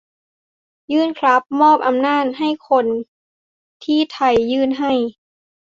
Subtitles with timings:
[0.91, 2.85] ยื่นครับ มอบอำนาจให้คน
[3.83, 4.93] ที่ไทยยื่นให้